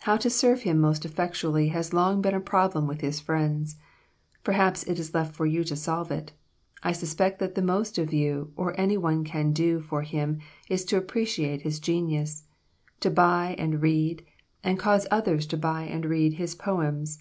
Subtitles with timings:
[0.00, 3.76] How to serve him most effectually has long been a problem with his friends.
[4.44, 6.32] Perhaps it is left for you to solve it.
[6.82, 10.84] I suspect that the most that you or any one can do for him is
[10.84, 12.44] to appreciate his genius,
[13.00, 14.26] to buy and read,
[14.62, 17.18] and cause others to buy and read his poems.